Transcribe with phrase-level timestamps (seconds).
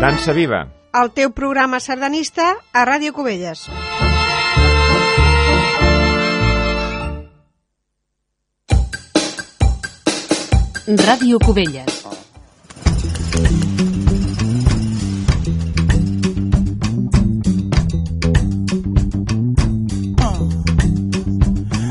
[0.00, 0.60] Dansa Viva.
[0.94, 3.66] El teu programa sardanista a Ràdio Cubelles.
[10.86, 12.06] Ràdio Cubelles.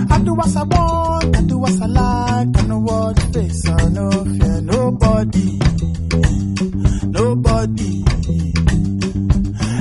[0.10, 3.90] I do what I want, I do what I like, I know what face, I
[3.90, 5.60] no fear nobody,
[7.68, 8.04] nobody.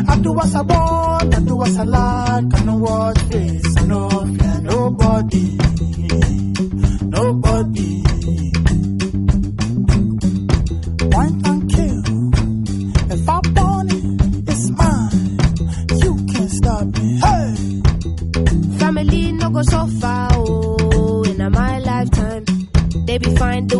[0.08, 3.86] I do what I want, I do what I like, I know what face, I
[3.86, 5.58] no fear nobody,
[7.02, 8.05] nobody.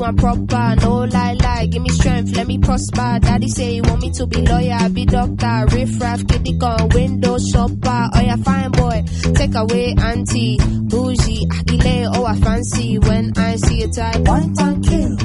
[0.07, 1.67] Fine, proper, no lie, lie.
[1.67, 3.19] Give me strength, let me prosper.
[3.21, 7.39] Daddy say he want me to be lawyer, be doctor, riff raff, kitty gun, window
[7.39, 8.11] shopper.
[8.15, 13.83] Oh yeah, fine boy, take away auntie, bougie, agile, oh I fancy when I see
[13.83, 14.21] a type.
[14.29, 15.17] Wine and kill.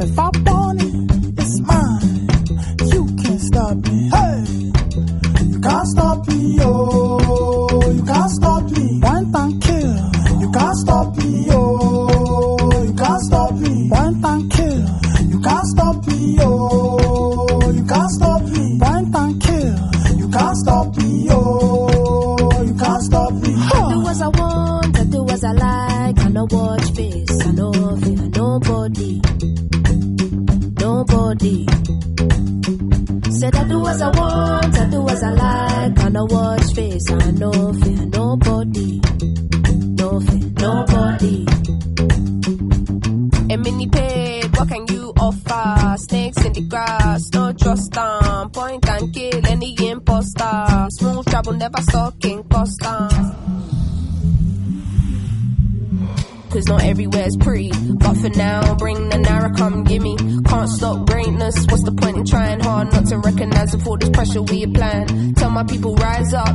[0.00, 2.28] If I want it, it's mine.
[2.92, 4.10] You can't stop me.
[4.10, 4.61] Hey,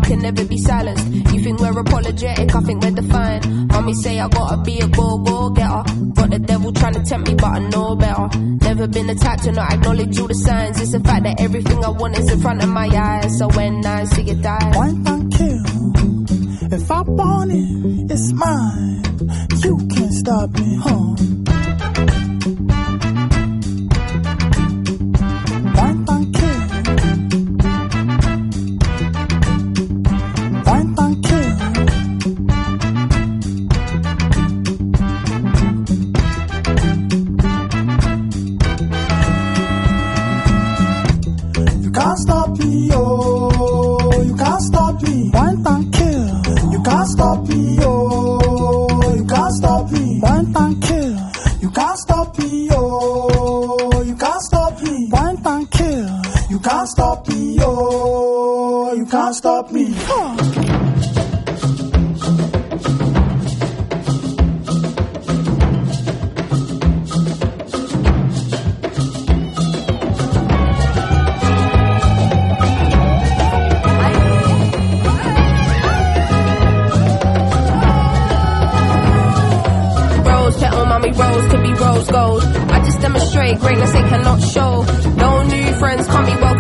[0.07, 1.06] can never be silenced.
[1.34, 3.45] You think we're apologetic, I think we're defiant.
[3.72, 5.84] Mommy say I gotta be a go go getter.
[6.13, 8.28] Got the devil trying to tempt me, but I know better.
[8.38, 10.79] Never been the type to not acknowledge all the signs.
[10.81, 13.38] It's the fact that everything I want is in front of my eyes.
[13.38, 14.06] So when I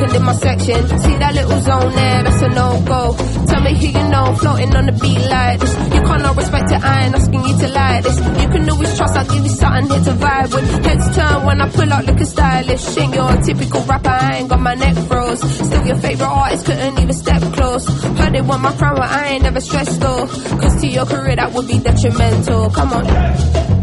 [0.01, 0.87] in my section.
[0.99, 3.15] See that little zone there, that's a no go.
[3.47, 5.73] Tell me who you know, floating on the beat like this.
[5.93, 8.17] You can't not respect it, I ain't asking you to like this.
[8.17, 10.85] You can always trust, I'll give you something here to vibe with.
[10.85, 12.97] Heads turn when I pull out looking stylish.
[12.97, 15.39] Ain't your typical rapper, I ain't got my neck froze.
[15.39, 17.87] Still your favorite artist, couldn't even step close.
[17.87, 20.27] Heard they want my crown, but I ain't never stressed though.
[20.61, 22.69] Cause to your career that would be detrimental.
[22.71, 23.76] Come on.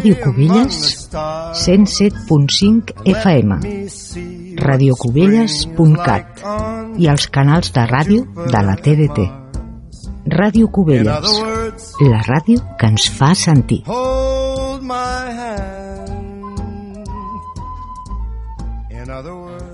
[0.00, 0.76] Ràdio Cubelles
[1.12, 3.56] 107.5 FM,
[4.56, 6.40] radiocubelles.cat
[6.96, 8.24] i els canals de ràdio
[8.54, 9.26] de la TDT.
[10.38, 11.36] Ràdio Cubelles,
[12.00, 13.82] la ràdio que ens fa sentir.
[18.88, 19.69] In other words,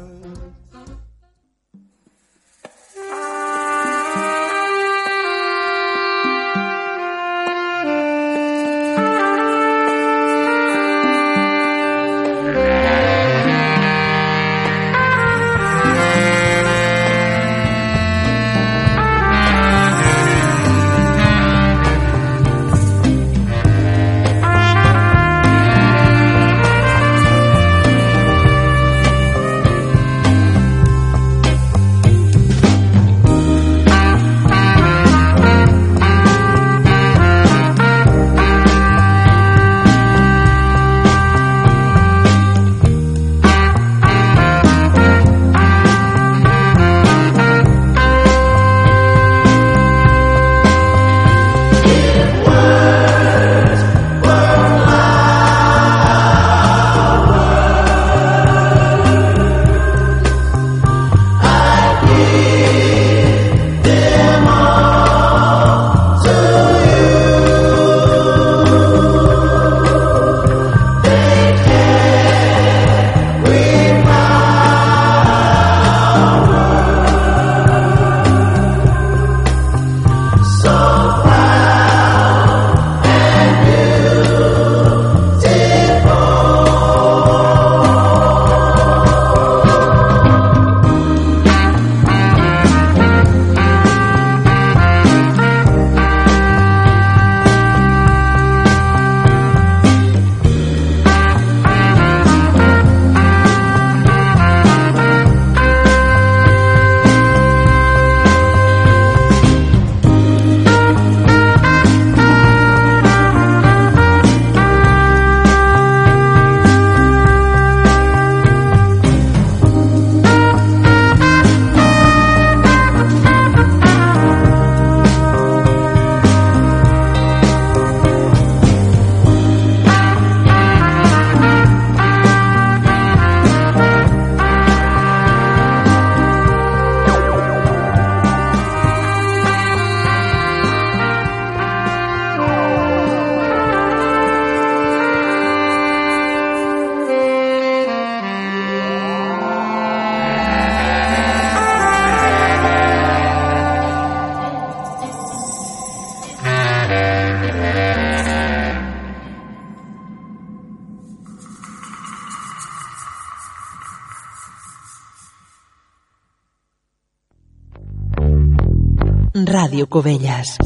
[169.97, 170.59] Covelles.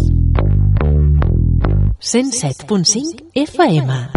[2.01, 4.10] 107.5 FM.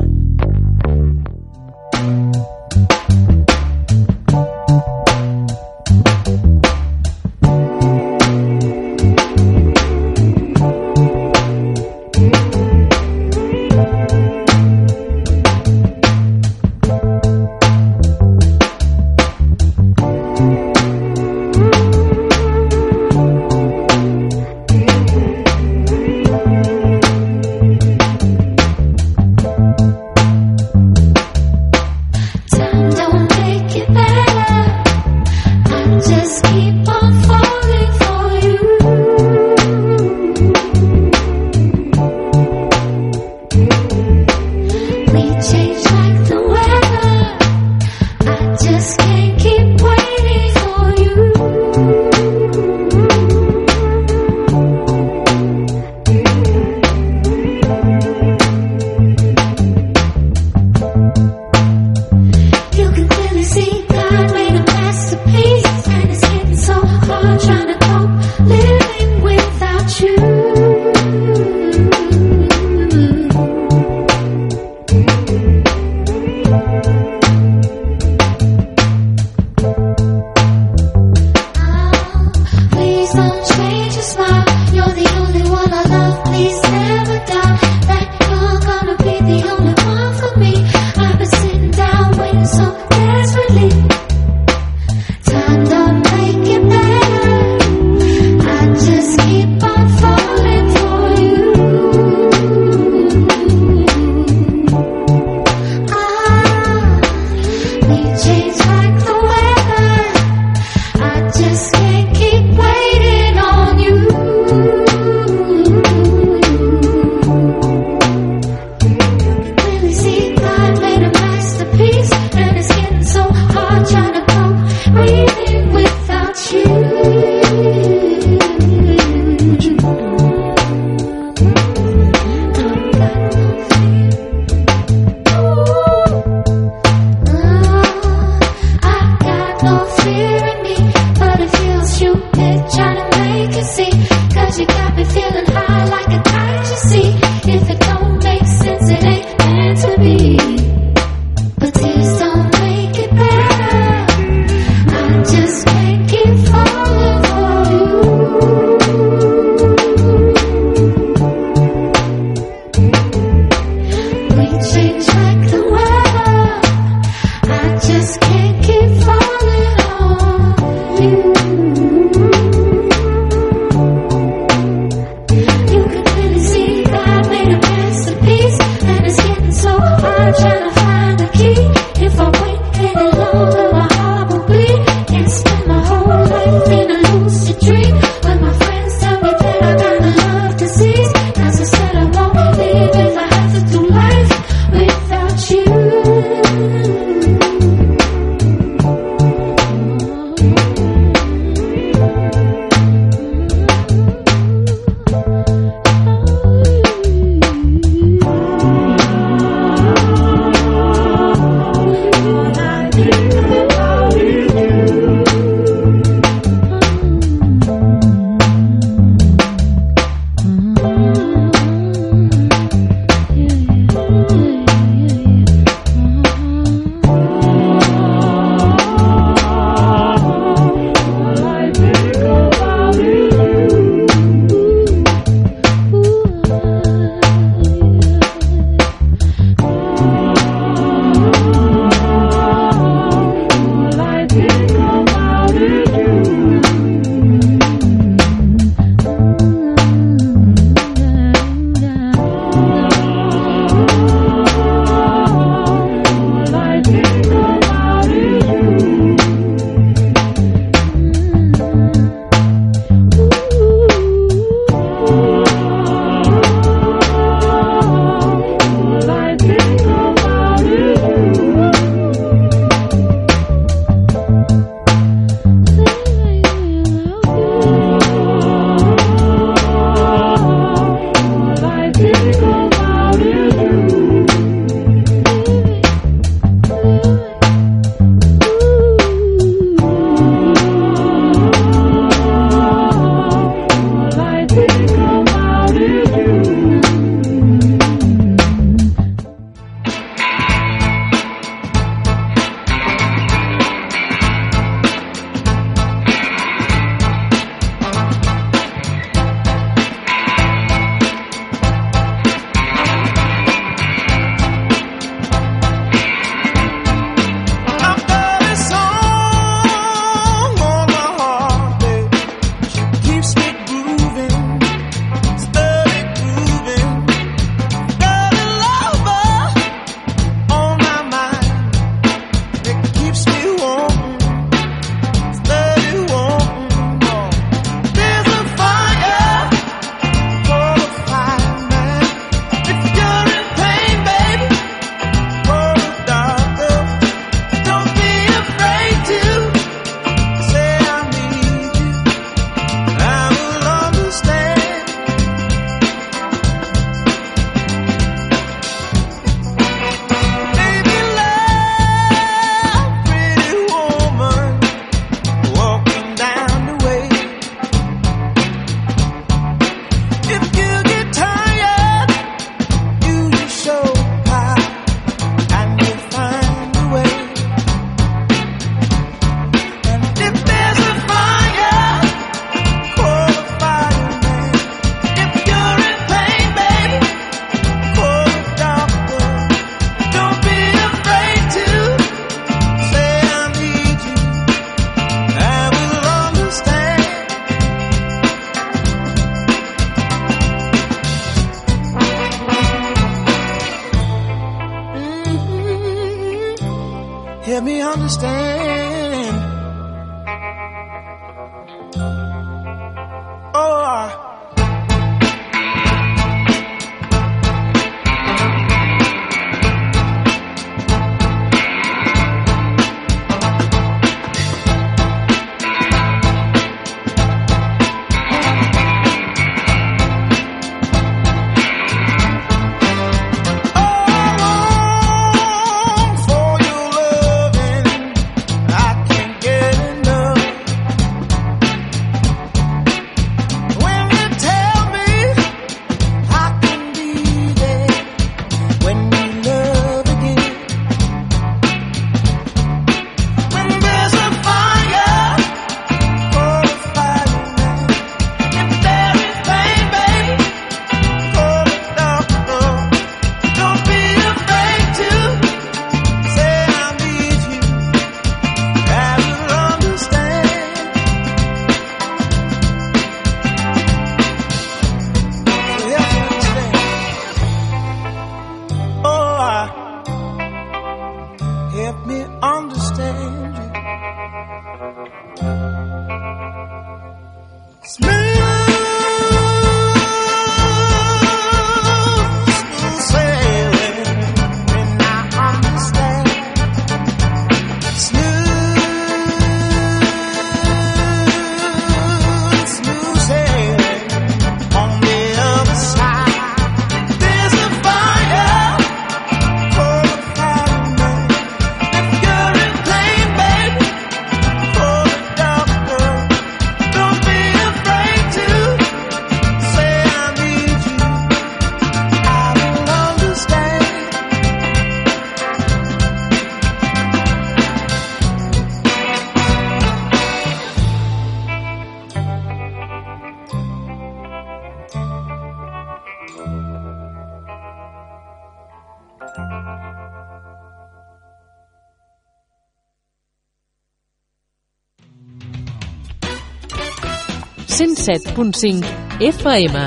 [548.04, 548.84] 107.5
[549.22, 549.78] FM.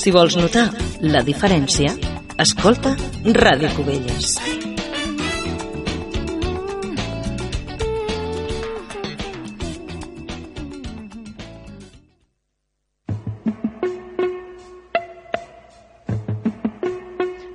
[0.00, 0.70] Si vols notar
[1.04, 1.90] la diferència,
[2.40, 2.94] escolta
[3.36, 4.38] Ràdio Cubelles.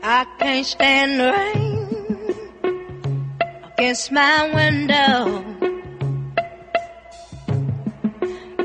[0.04, 1.82] I can't stand the rain
[3.74, 5.11] against my window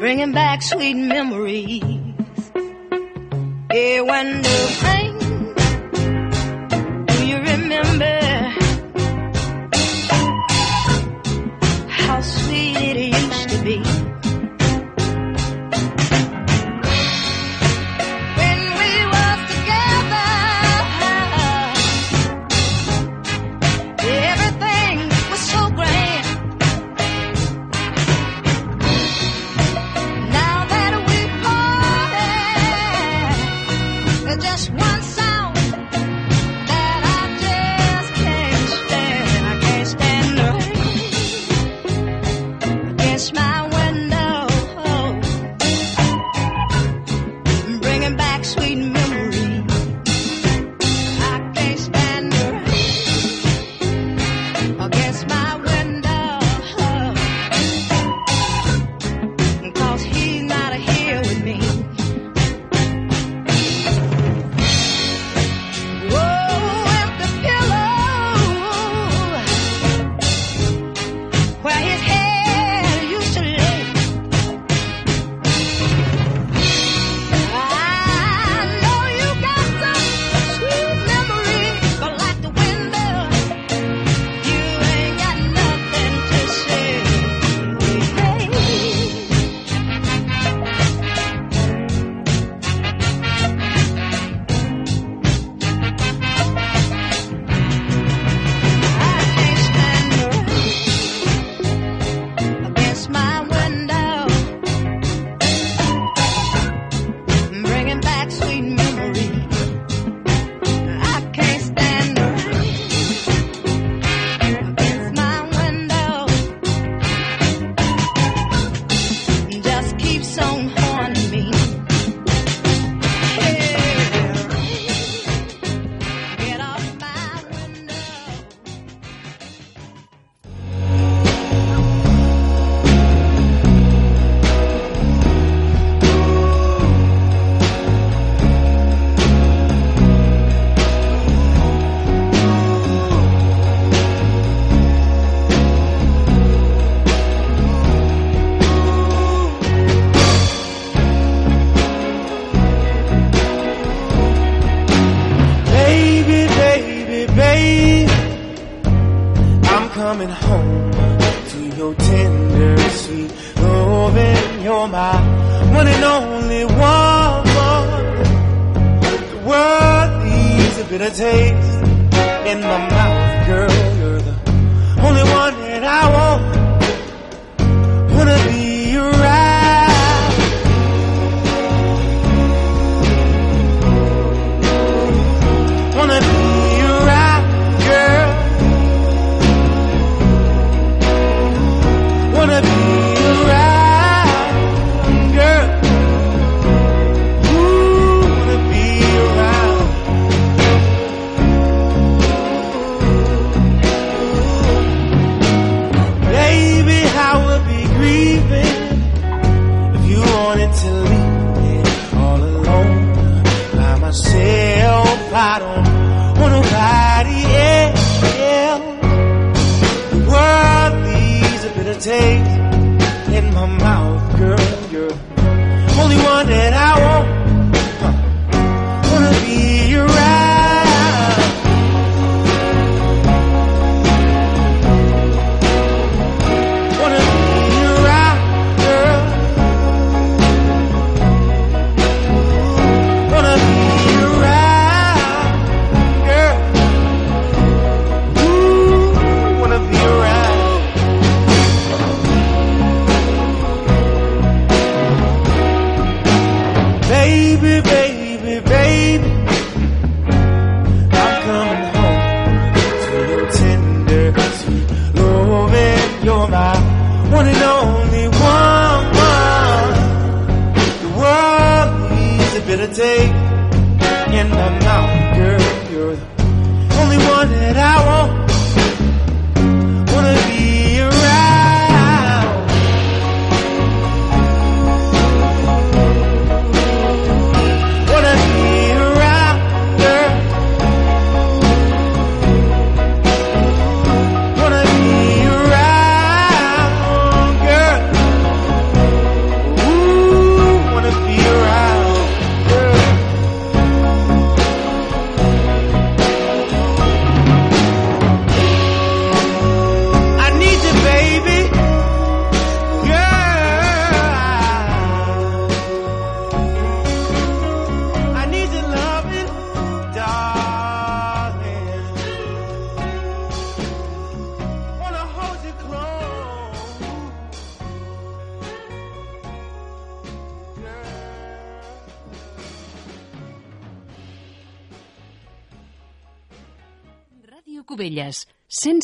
[0.06, 1.82] bringing back sweet memories.
[3.74, 4.95] Yeah, when the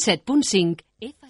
[0.03, 1.22] 107.5 FM.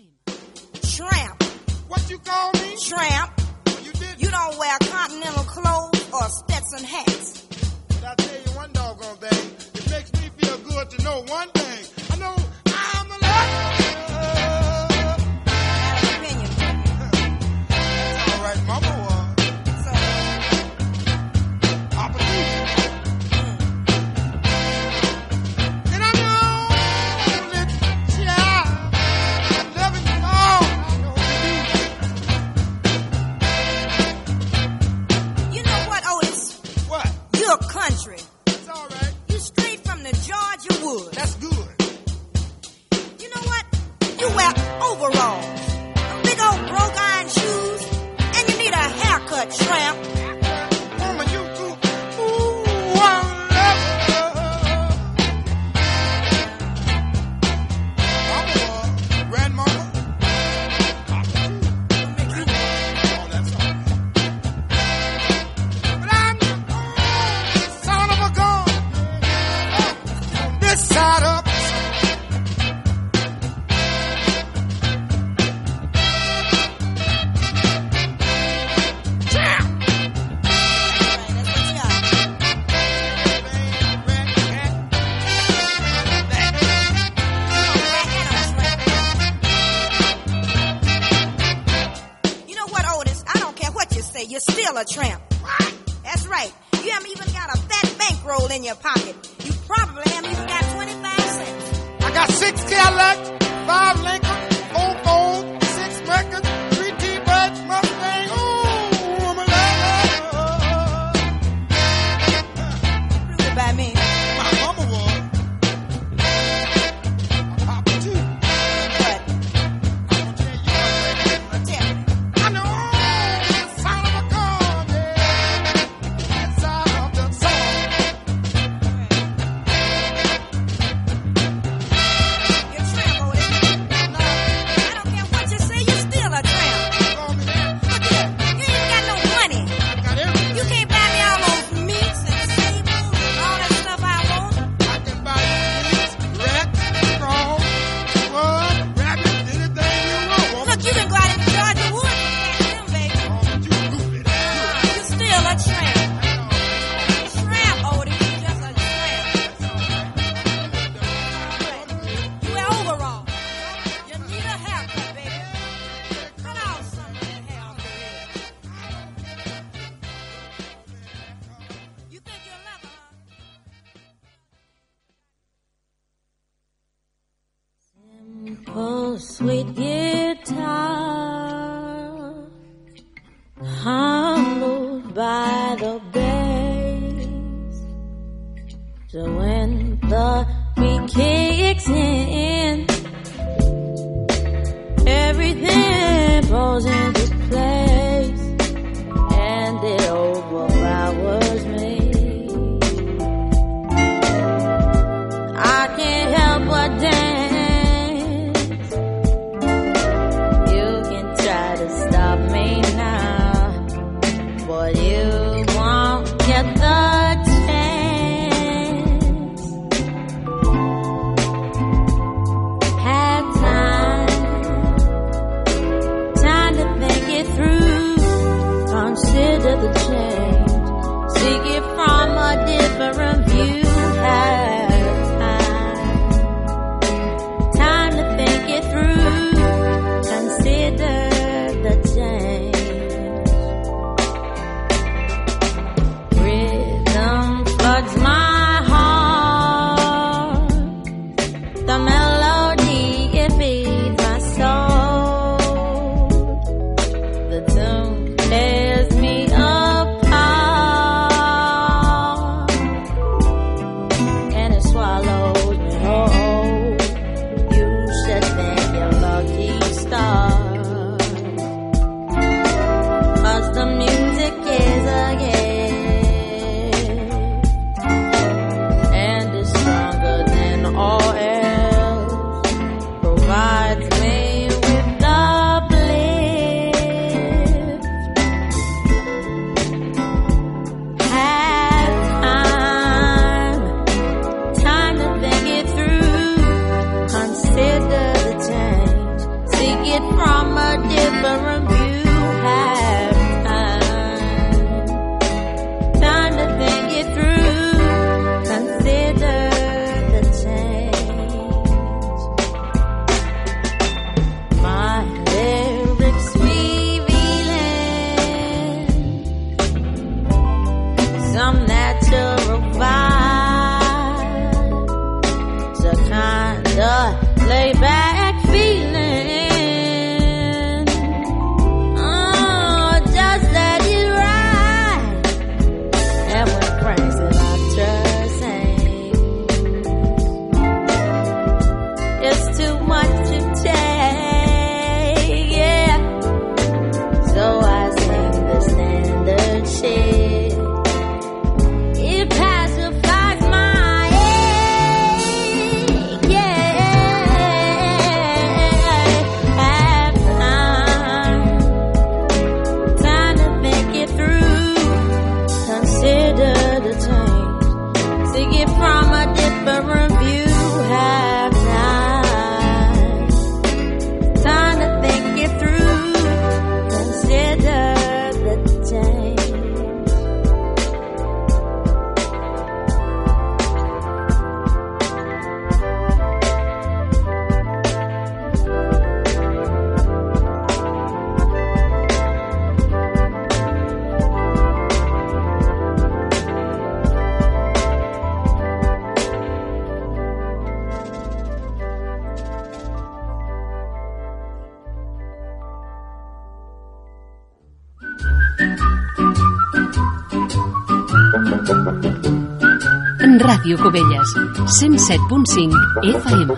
[413.82, 415.90] Ràdio Cubelles, 107.5
[416.22, 416.68] FM.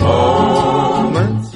[0.00, 1.48] Moments.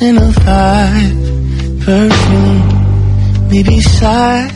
[0.00, 1.20] In a vibe,
[1.84, 2.62] perfume,
[3.48, 4.52] be beside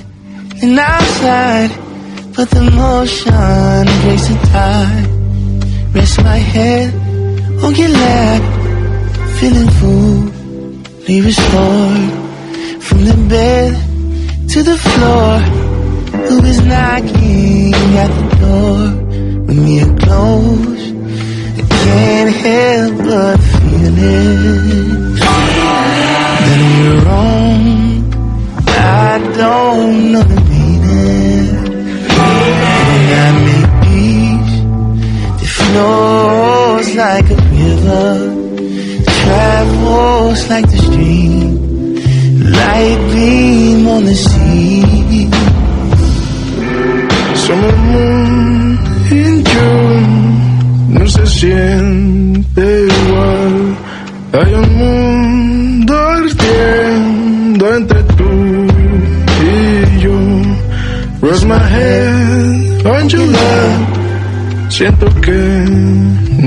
[0.63, 1.71] and outside,
[2.37, 5.09] but the motion breaks the tide.
[5.95, 6.95] Rest my head
[7.65, 8.43] on your lap,
[9.39, 10.31] feeling full,
[11.07, 12.11] be restored
[12.83, 13.88] from the bed
[14.49, 15.39] to the floor.
[16.29, 18.79] Who is knocking at the door?
[19.47, 20.85] When we are close,
[21.59, 25.19] I can't help but feel it.
[26.47, 27.59] Then you're wrong.
[28.67, 31.47] I don't know the meaning.
[32.89, 34.55] When I make peace,
[35.41, 38.09] the flows like a river,
[39.21, 41.48] travels like the stream.
[42.59, 45.29] light beam on the sea.
[47.45, 48.79] Summer moon
[49.21, 50.09] in June
[50.97, 52.65] no se siente
[52.99, 53.55] igual.
[54.37, 58.31] Hay un mundo ardiendo entre tú
[59.53, 60.19] y yo.
[61.23, 63.81] Rest my head on your lap.
[64.69, 65.41] Siento que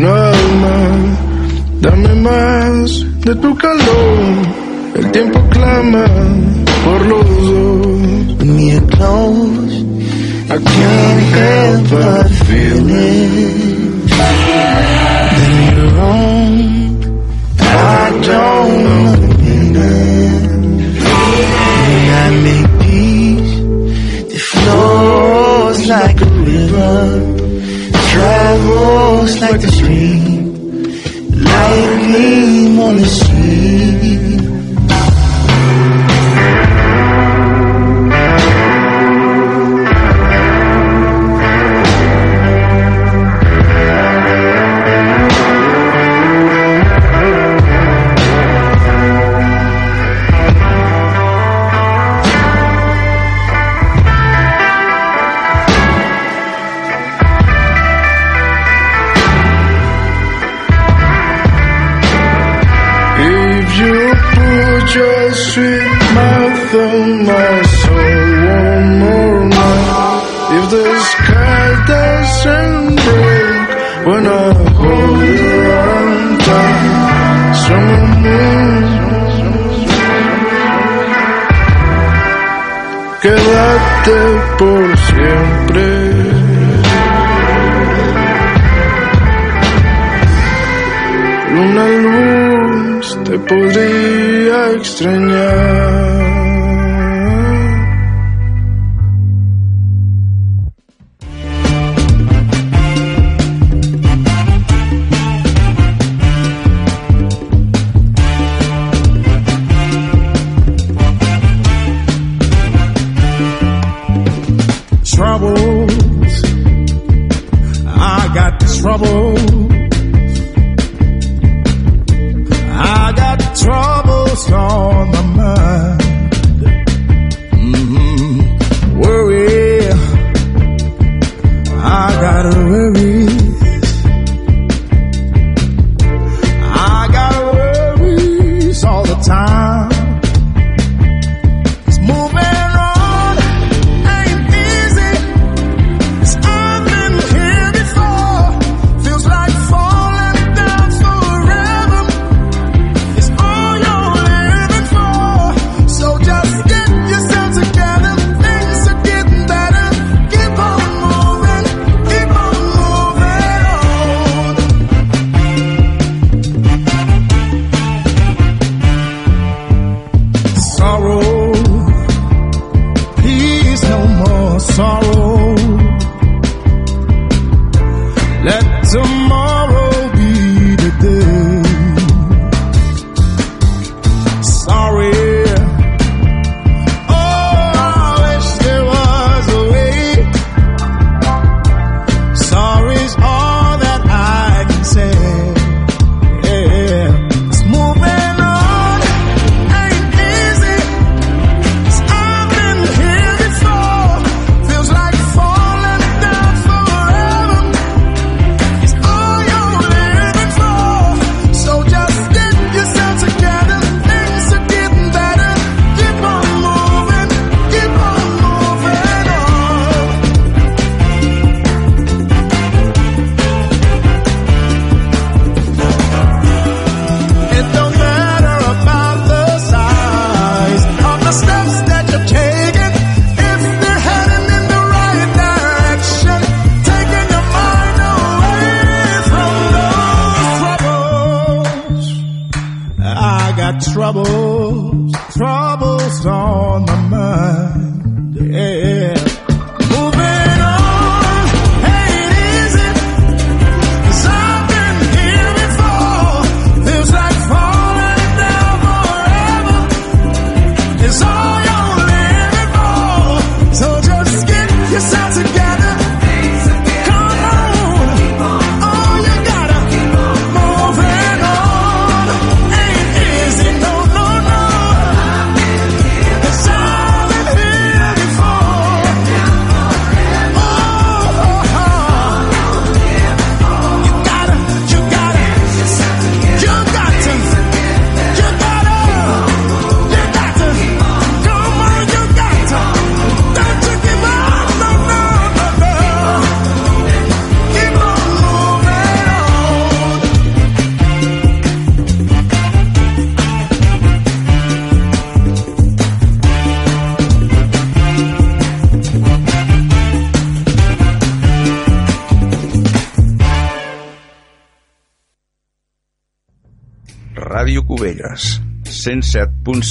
[0.01, 1.01] no hay más.
[1.81, 4.60] Dame más de tu calor
[4.95, 6.05] El tiempo clama
[6.83, 8.45] por los dos.
[8.45, 9.85] Me close.
[10.49, 14.09] I can't help but feel it.
[15.37, 16.41] Then you're wrong.
[17.59, 20.61] I don't understand.
[21.87, 23.53] When I make peace,
[24.35, 27.31] it flows like a river
[28.11, 30.53] travels like the stream,
[31.45, 33.05] lightning on the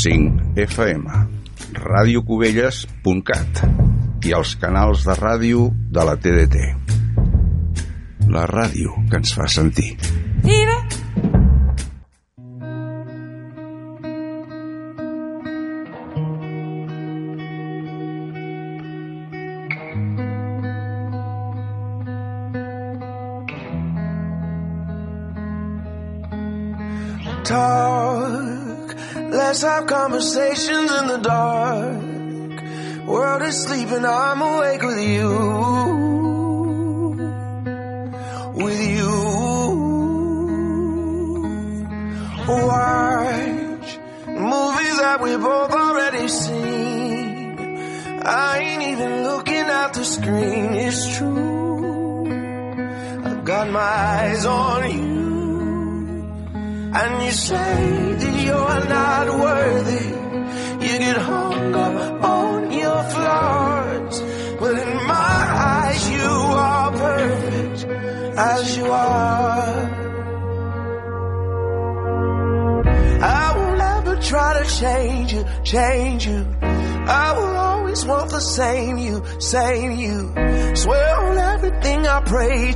[0.01, 1.05] 107.5 FM,
[1.77, 3.61] radiocubelles.cat
[4.25, 6.57] i els canals de ràdio de la TDT.
[8.33, 9.91] La ràdio que ens fa sentir.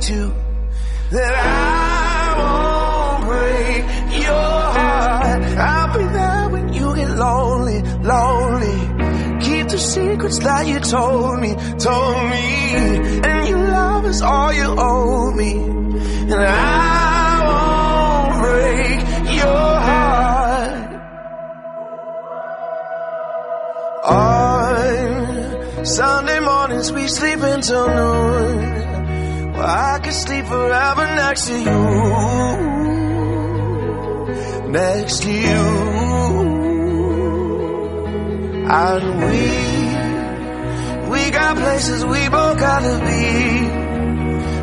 [0.05, 0.31] To
[1.09, 3.83] that I won't break
[4.21, 5.41] your heart.
[5.57, 7.81] I'll be there when you get lonely,
[8.13, 8.77] lonely.
[9.45, 12.44] Keep the secrets that you told me, told me.
[35.05, 35.61] Next you.
[38.81, 39.43] And we,
[41.11, 43.69] we got places we both gotta be.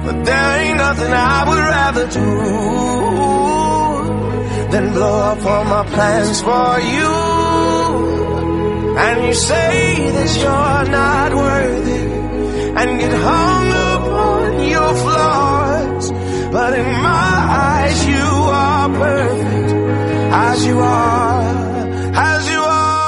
[0.04, 2.26] But there ain't nothing I would rather do
[4.72, 7.12] than blow up all my plans for you.
[8.98, 12.04] And you say that you're not worthy
[12.80, 16.10] and get hung up on your flaws.
[16.50, 17.36] But in my
[17.70, 18.26] eyes, you
[18.58, 19.61] are perfect
[20.32, 21.42] as you are,
[22.14, 23.02] as you are.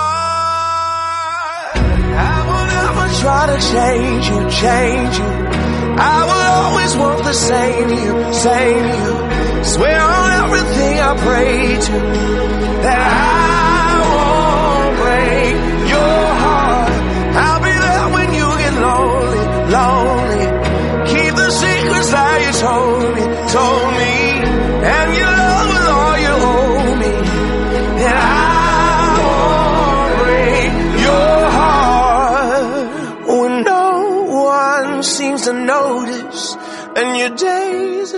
[2.33, 5.33] I will never try to change you, change you.
[5.97, 9.64] I will always want the same you, same you.
[9.64, 11.93] Swear on everything I pray to
[12.85, 13.54] that I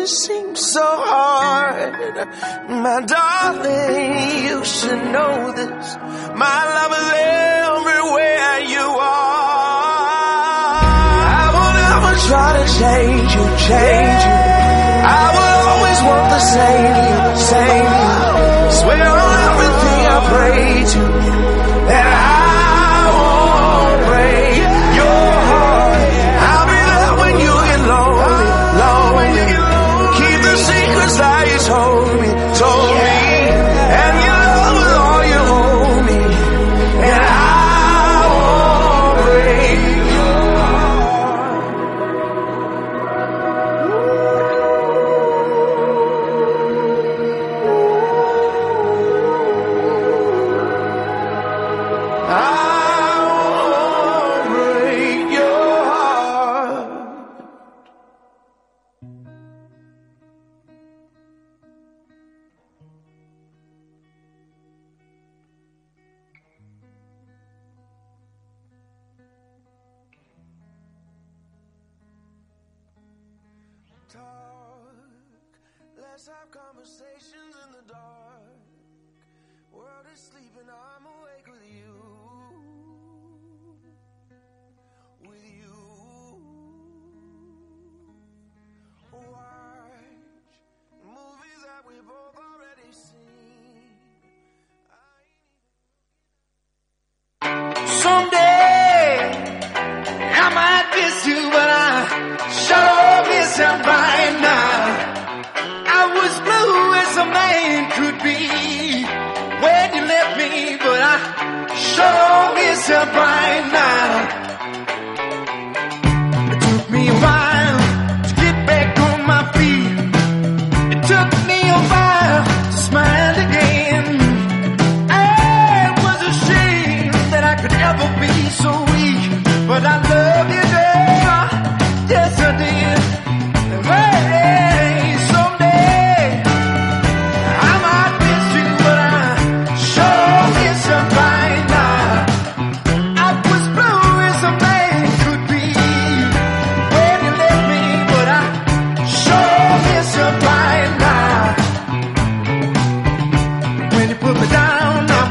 [0.07, 2.29] it seems so hard.
[2.69, 5.97] My darling, you should know this.
[6.45, 7.09] My love is
[7.75, 9.67] everywhere you are.
[11.43, 14.39] I will never try to change you, change you.
[15.19, 17.91] I will always want the same same.
[18.79, 20.61] Swear on everything I pray
[20.93, 21.03] to
[21.91, 22.07] that
[22.43, 22.46] I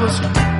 [0.05, 0.54] was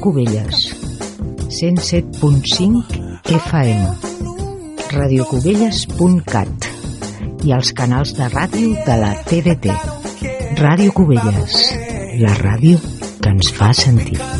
[0.00, 0.56] Cubelles
[1.52, 2.82] 107.5
[3.36, 3.82] FM
[4.96, 6.68] radiocubelles.cat
[7.44, 9.76] i els canals de ràdio de la TDT.
[10.60, 11.62] Ràdio Cubelles,
[12.24, 12.80] la ràdio
[13.20, 14.39] que ens fa sentir.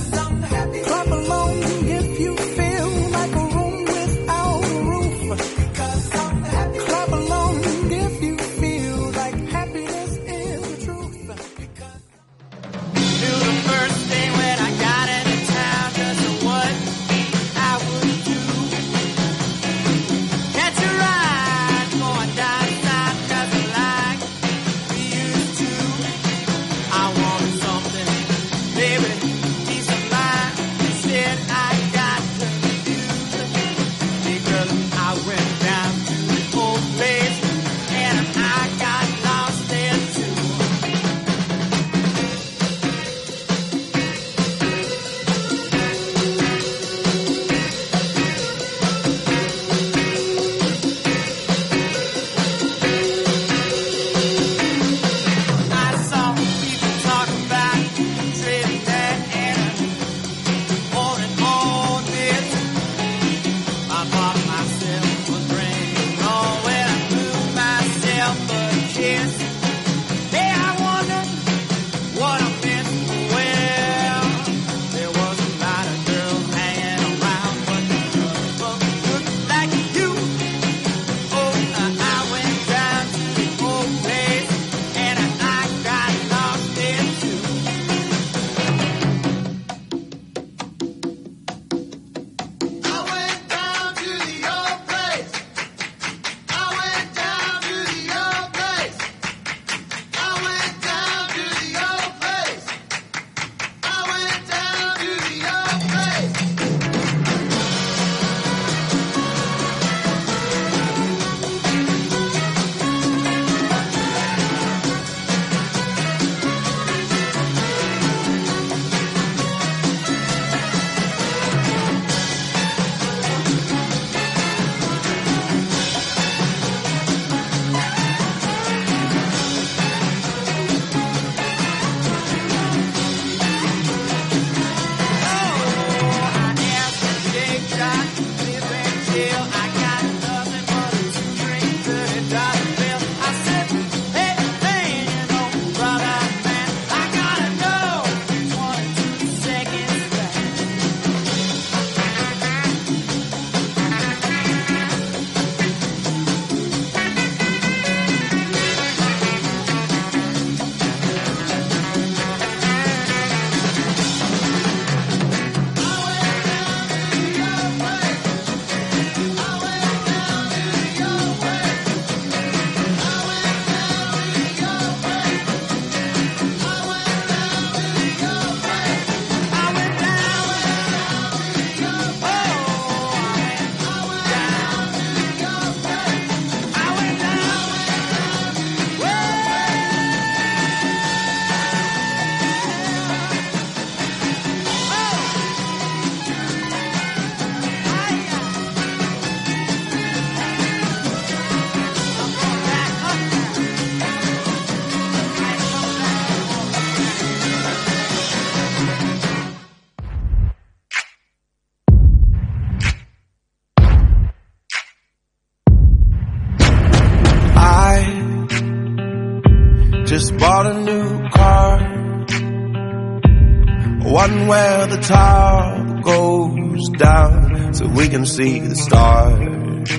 [228.41, 229.91] See the stars.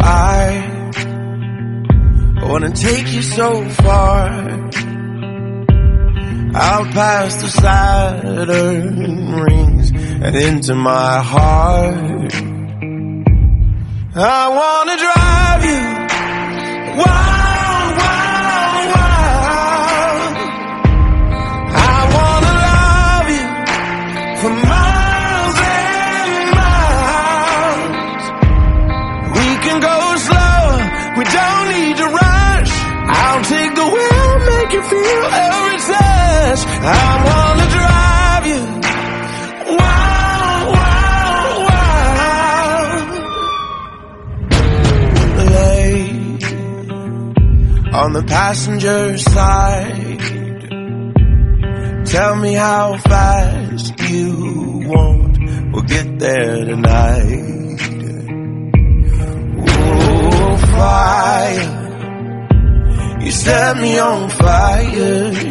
[0.00, 0.42] I
[2.42, 4.30] wanna take you so far
[6.56, 12.34] out past the Saturn rings and into my heart.
[14.16, 15.82] I wanna drive you
[16.98, 17.48] wild.
[24.40, 24.77] for my
[48.08, 50.24] on the passenger side.
[52.06, 54.32] Tell me how fast you
[54.86, 55.38] want.
[55.72, 57.80] We'll get there tonight.
[59.60, 61.74] Oh, fire.
[63.20, 65.47] You set me on fire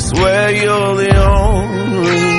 [0.00, 2.32] swear you're the only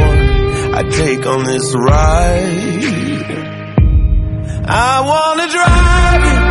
[0.00, 3.28] one I take on this ride.
[4.70, 6.47] I wanna drive you.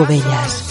[0.00, 0.69] Cubellas.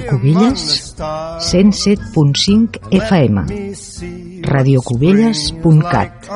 [0.00, 3.44] Cubelles 107.5 FM,
[4.48, 6.30] radiocubelles.cat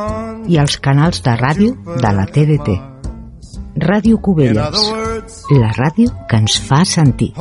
[0.53, 2.77] i els canals de ràdio de la TDT.
[3.87, 4.85] Ràdio Cubelles,
[5.53, 7.33] la ràdio que ens fa sentir.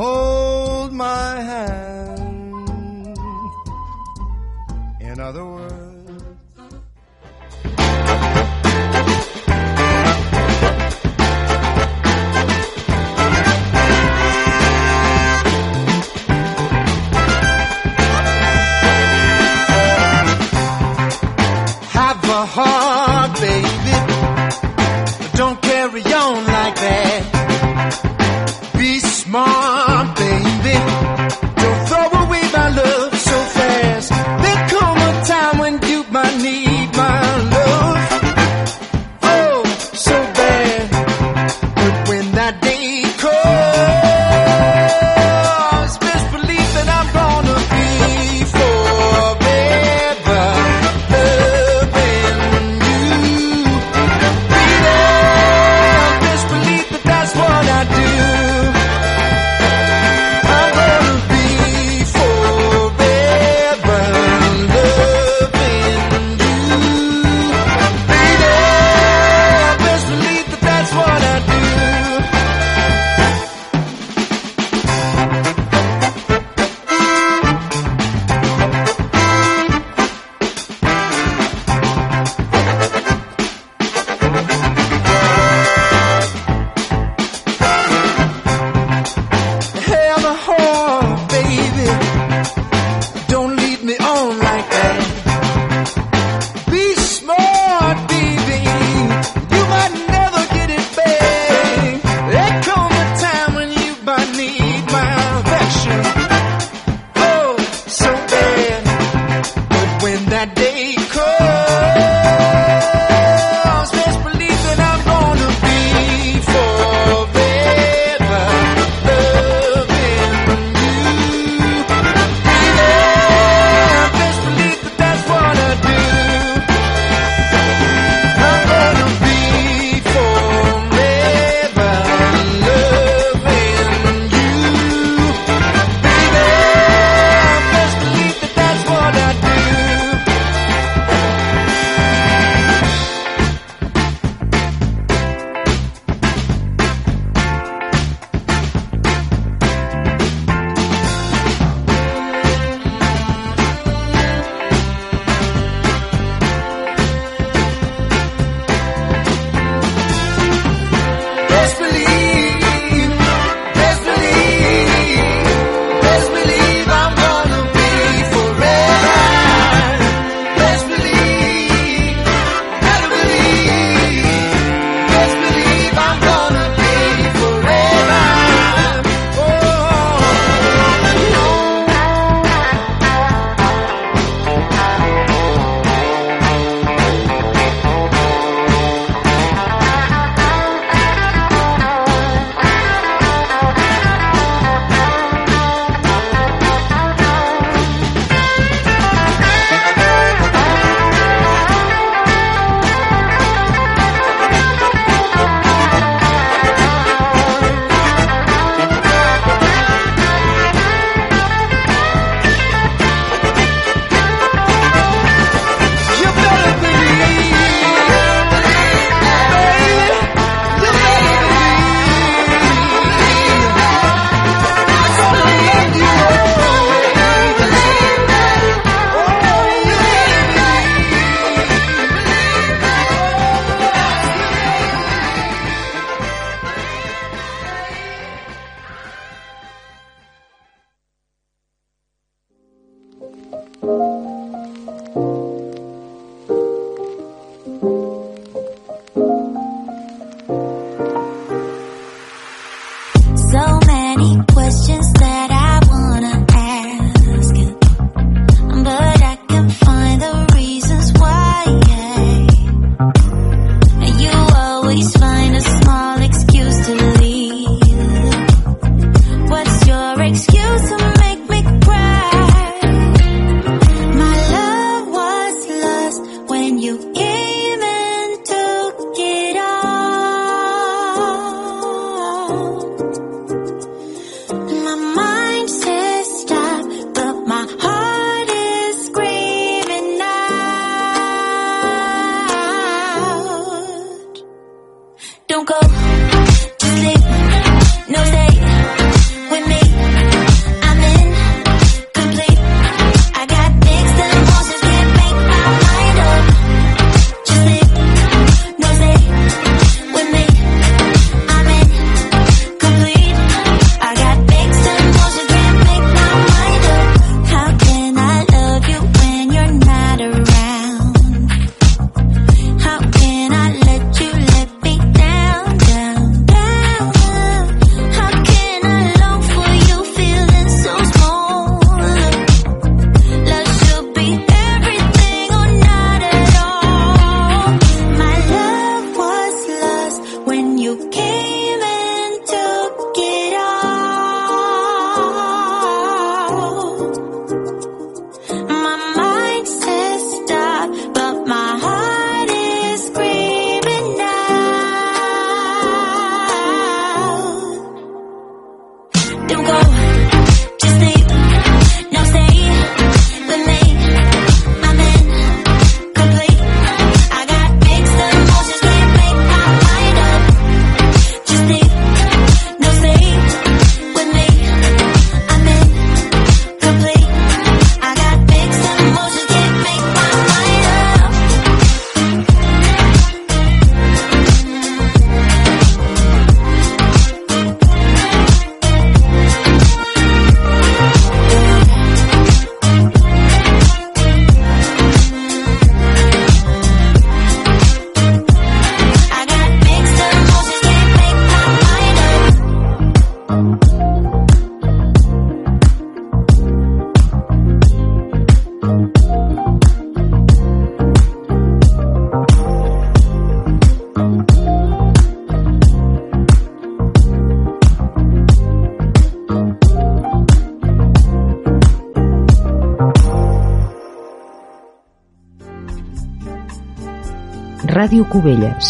[428.06, 428.88] Ràdio Cubelles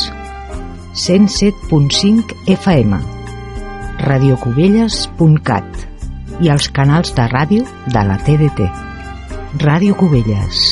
[0.93, 2.99] 107.5 FM
[4.05, 5.79] radiocubelles.cat
[6.45, 7.65] i els canals de ràdio
[7.95, 8.67] de la TDT.
[9.65, 10.67] Ràdio Cubelles,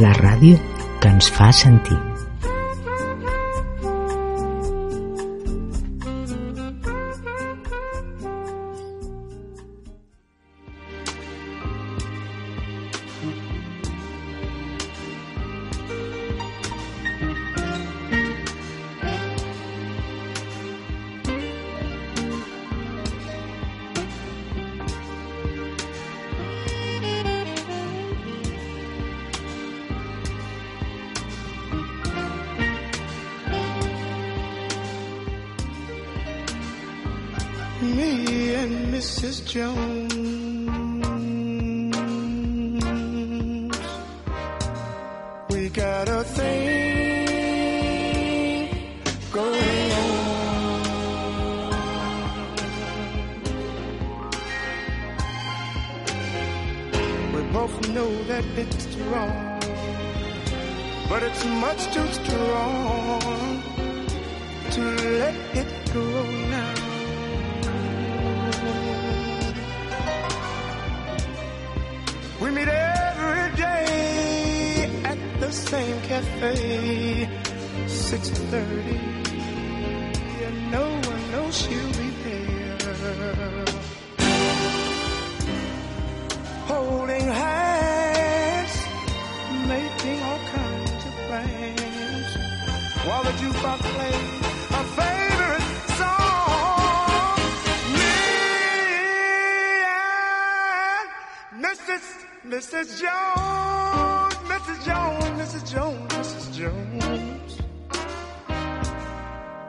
[0.00, 0.56] la ràdio
[1.02, 2.00] que ens fa sentir.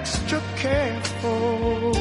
[0.00, 1.92] extra careful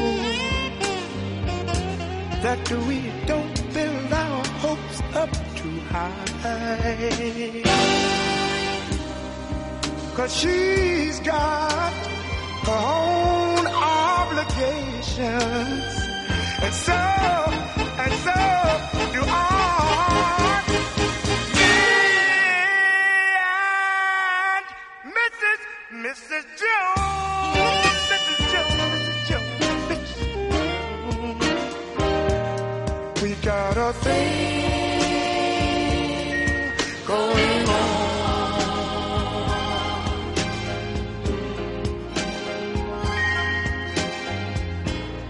[2.45, 7.63] that we don't build our hopes up too high.
[10.15, 11.93] Cause she's got
[12.69, 15.93] her own obligations,
[16.65, 17.01] and so,
[18.03, 18.38] and so
[19.15, 19.30] do I.
[21.59, 21.76] Me
[24.55, 24.65] and
[25.19, 25.59] Mrs.
[26.05, 26.45] Mrs.
[26.61, 26.78] Jones.
[33.90, 35.02] A thing
[37.07, 37.80] going on.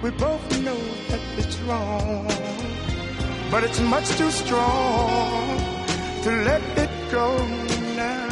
[0.01, 0.75] We both know
[1.07, 2.27] that it's wrong,
[3.49, 5.57] but it's much too strong
[6.23, 7.37] to let it go
[7.95, 8.27] now.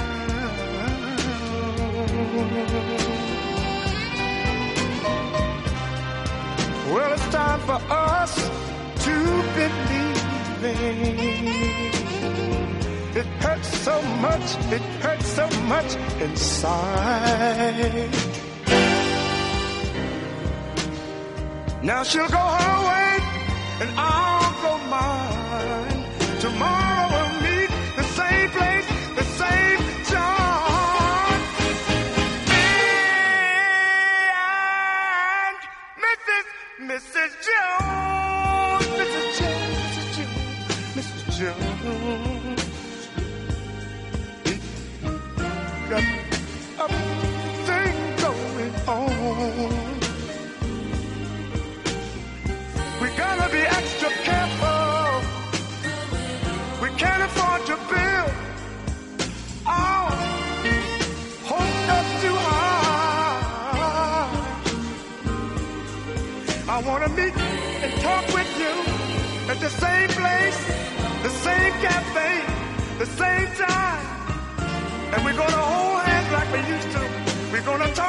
[6.92, 8.34] Well, it's time for us
[9.06, 9.14] to
[9.56, 10.07] believe
[10.64, 11.48] it.
[13.40, 18.10] Hurts so much, it hurts so much inside.
[21.82, 23.20] Now she'll go her way
[23.82, 24.37] and I'll
[66.78, 68.74] I wanna meet and talk with you
[69.50, 70.60] at the same place,
[71.24, 72.46] the same cafe,
[73.00, 74.06] the same time.
[75.12, 77.02] And we're gonna hold hands like we used to.
[77.52, 78.07] We're gonna talk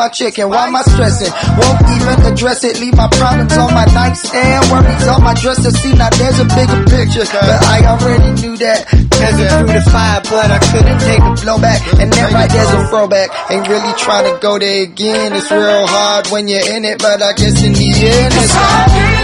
[0.00, 0.48] my chicken?
[0.48, 1.28] Why am I stressing?
[1.60, 2.80] Won't even address it.
[2.80, 4.64] Leave my problems on my nightstand.
[4.72, 5.70] Worries on my dresser.
[5.70, 7.28] See, now there's a bigger picture.
[7.28, 8.88] But I already knew that.
[9.20, 11.80] Passing through the fire, but I couldn't take the blowback.
[12.00, 13.28] And that right there's a throwback.
[13.52, 15.36] Ain't really trying to go there again.
[15.36, 19.19] It's real hard when you're in it, but I guess in the end it's hard.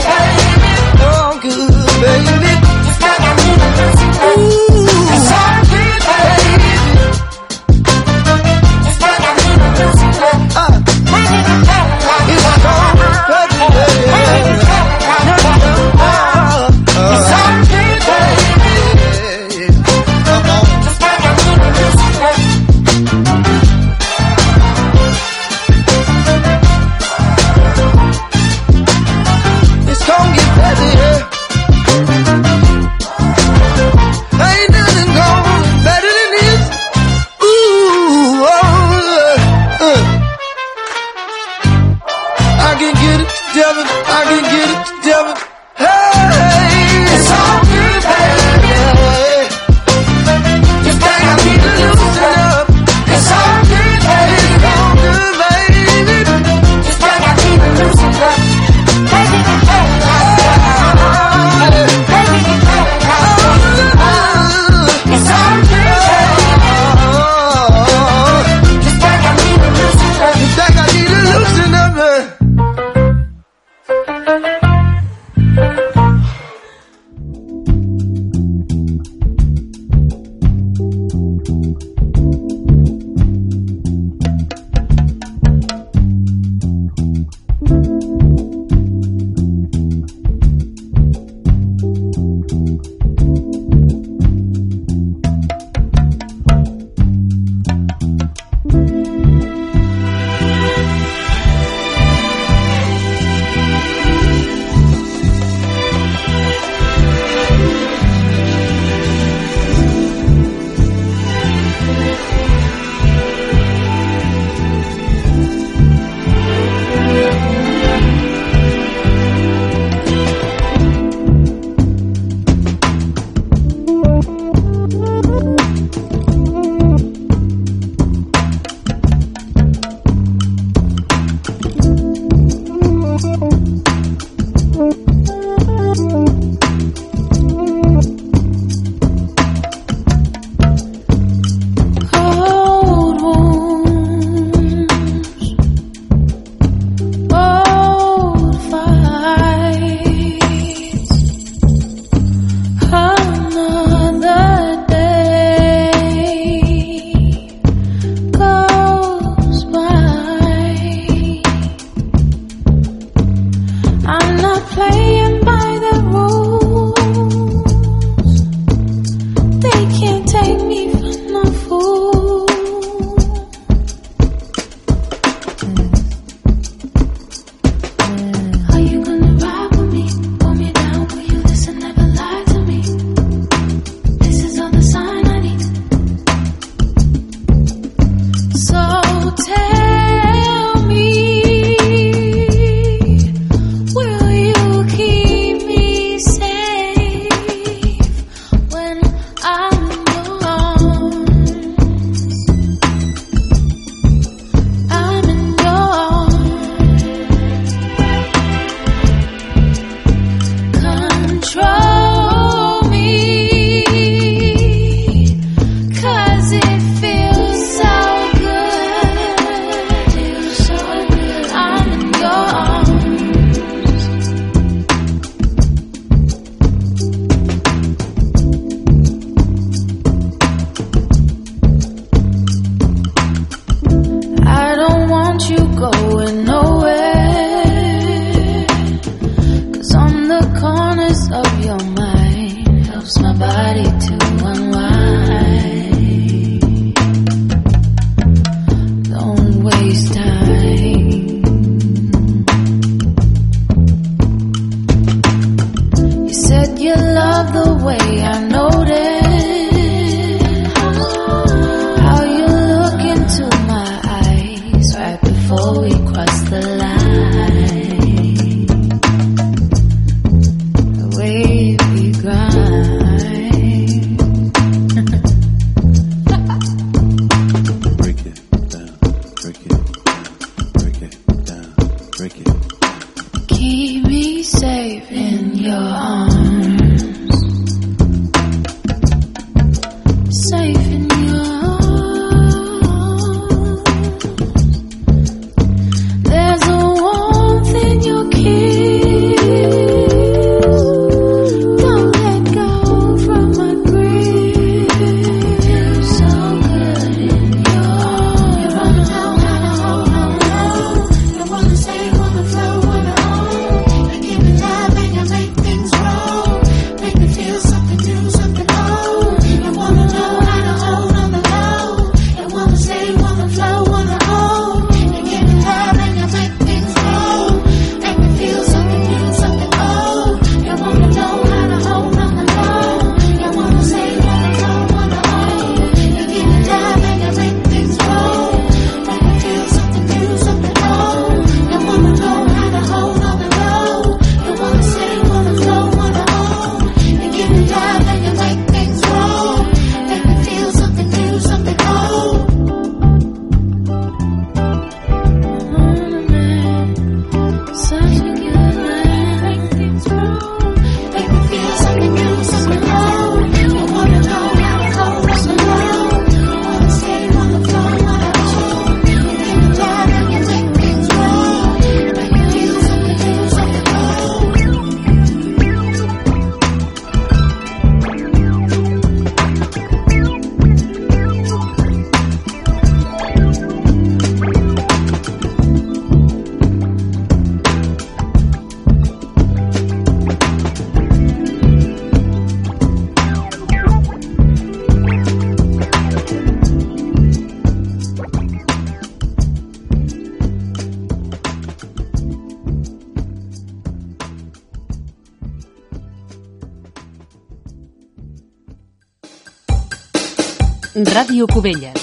[411.17, 411.95] Ràdio Cubelles.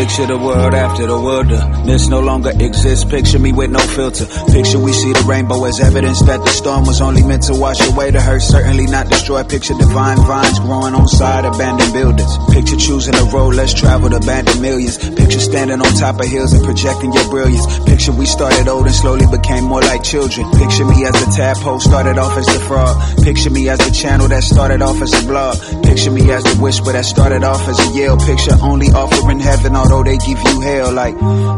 [0.00, 3.04] Picture the world after the wilderness no longer exists.
[3.04, 4.24] Picture me with no filter.
[4.48, 7.76] Picture we see the rainbow as evidence that the storm was only meant to wash
[7.84, 9.44] away the hurt, certainly not destroy.
[9.44, 12.32] Picture divine vines growing on side abandoned buildings.
[12.48, 14.96] Picture choosing a road less traveled, abandoned millions.
[14.96, 17.68] Picture standing on top of hills and projecting your brilliance.
[17.84, 20.48] Picture we started old and slowly became more like children.
[20.56, 22.96] Picture me as the tadpole started off as the frog.
[23.20, 25.60] Picture me as the channel that started off as a blog.
[25.84, 28.16] Picture me as the whisper that started off as a yell.
[28.16, 30.92] Picture only offering heaven, although they give you hell.
[30.92, 31.14] Like,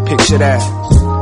[0.06, 0.62] picture that,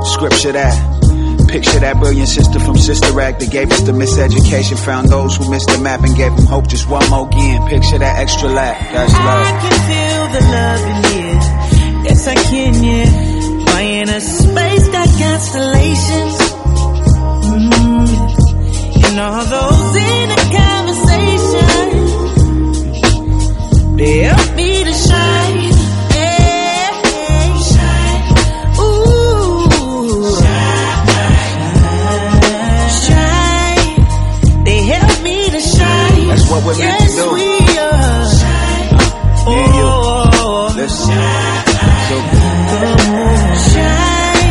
[0.05, 1.01] scripture that.
[1.49, 4.78] Picture that brilliant sister from Sister Act that gave us the miseducation.
[4.85, 7.66] Found those who missed the map and gave them hope just one more again.
[7.69, 9.47] Picture that extra lap, that's love.
[9.47, 11.41] I can feel the love in here.
[12.07, 13.41] Yes, I can, yeah.
[13.81, 16.39] In a space got constellations?
[17.51, 18.09] Mm.
[19.05, 21.70] And all those in a conversation,
[23.97, 24.28] they
[36.51, 37.33] what we're meant to yes, do.
[37.33, 37.47] we
[37.79, 38.11] are.
[39.47, 39.87] Me and you.
[40.83, 41.21] Listen.
[42.09, 42.17] So,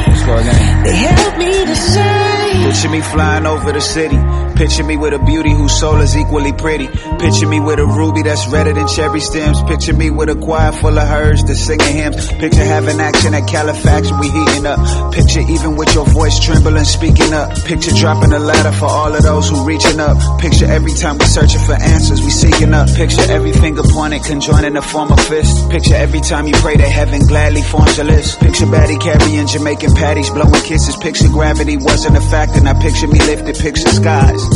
[0.07, 0.83] let's again.
[0.83, 2.63] They help me to shine.
[2.71, 4.17] Picture me flying over the city.
[4.59, 6.87] Picture me with a beauty whose soul is equally pretty.
[7.15, 9.63] Picture me with a ruby that's redder than cherry stems.
[9.63, 12.27] Picture me with a choir full of herds that's singing hymns.
[12.33, 14.79] Picture having action at Califax we heating up.
[15.13, 17.55] Picture even with your voice trembling, speaking up.
[17.63, 20.19] Picture dropping a ladder for all of those who reaching up.
[20.41, 22.91] Picture every time we searching for answers, we seeking up.
[22.99, 25.69] Picture every finger pointed, conjoining to form of fist.
[25.69, 28.41] Picture every time you pray that heaven gladly forms a list.
[28.41, 30.97] Picture Batty carrying Jamaican patties, blowing kisses.
[30.97, 33.55] Picture gravity wasn't a factor, now picture me lifted.
[33.55, 34.48] Picture skies,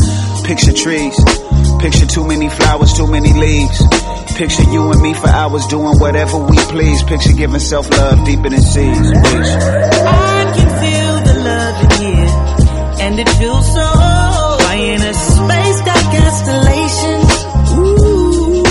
[0.46, 1.16] picture trees.
[1.80, 3.82] Picture too many flowers, too many leaves.
[4.38, 7.04] Picture you and me for hours doing whatever we please.
[7.04, 9.12] Picture giving self love deeper than seas.
[9.12, 12.30] I can feel the love in here,
[13.06, 13.88] and it feels so.
[14.64, 17.30] Why in a space got constellations?
[17.78, 18.64] Ooh,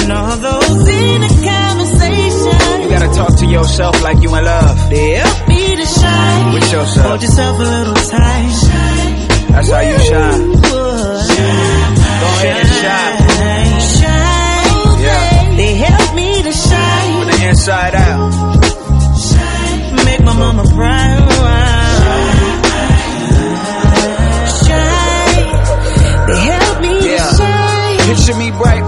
[0.00, 2.82] and all those in a conversation.
[2.82, 4.90] You gotta talk to yourself like you in love.
[4.90, 6.54] They help me to shine.
[6.54, 7.06] With yourself.
[7.06, 8.91] Hold yourself a little tight.
[9.52, 10.40] That's how you shine.
[12.22, 13.18] Go ahead and shine.
[13.98, 15.00] Shine.
[15.02, 15.56] Yeah.
[15.56, 17.12] They help me to shine.
[17.18, 18.30] From the inside out.
[20.06, 21.28] Make my mama proud.
[24.64, 25.52] Shine.
[26.28, 27.32] They help me to Yeah.
[27.36, 27.98] shine.
[28.08, 28.71] Picture me bright,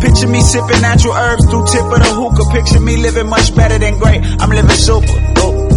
[0.00, 2.50] Picture me sipping natural herbs through tip of the hookah.
[2.52, 4.20] Picture me living much better than great.
[4.40, 5.06] I'm living super.
[5.38, 5.68] Oh.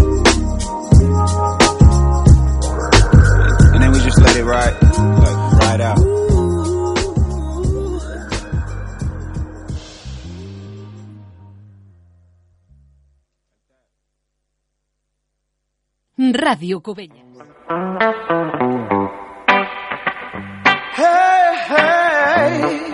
[3.74, 6.00] And then we just let it ride, like, ride out.
[16.18, 17.12] Radio Cubelles.
[20.96, 22.93] Hey, hey,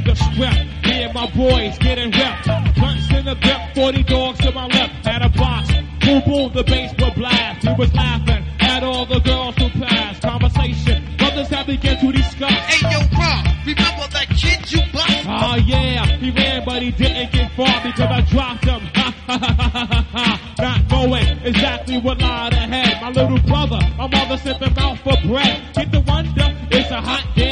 [0.00, 0.86] Check the script.
[0.86, 2.44] Me and my boys getting ripped.
[2.74, 5.06] Blunts in the grip, 40 dogs to my left.
[5.06, 5.70] Had a box.
[6.00, 7.66] Boom, boom, the bass would blast.
[7.66, 10.22] He was laughing at all the girls who passed.
[10.22, 11.04] Conversation.
[11.18, 12.50] Brothers have begun to discuss.
[12.50, 15.26] Hey, yo, Rob, remember that kid you bust?
[15.26, 16.06] Oh, yeah.
[16.16, 18.80] He ran, but he didn't get far because I dropped him.
[18.94, 20.54] Ha, ha, ha, ha, ha, ha.
[20.58, 23.02] Not knowing exactly what lied ahead.
[23.02, 25.74] My little brother, my mother sent them out for bread.
[25.74, 27.49] Get the wonder, it's a hot day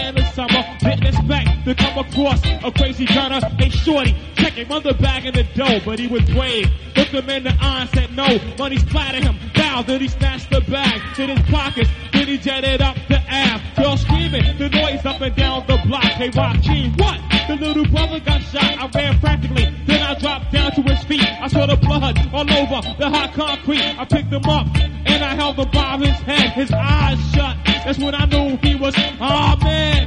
[1.68, 3.40] to come across a crazy gunner.
[3.58, 6.70] Hey, shorty, check him on the bag in the dough, but he was brave.
[6.96, 8.26] Looked him in the eye and said no.
[8.58, 9.36] Money splattered him.
[9.54, 13.82] Now then he snatched the bag, in his pockets, then he jetted up the Ave.
[13.82, 16.04] Girl screaming, the noise up and down the block.
[16.04, 17.20] Hey, Joaquin, what?
[17.48, 18.64] The little brother got shot.
[18.64, 21.24] I ran frantically, then I dropped down to his feet.
[21.24, 23.82] I saw the blood all over the hot concrete.
[23.98, 27.56] I picked him up and I held him by his head, his eyes shut.
[27.84, 29.97] That's when I knew he was, oh man,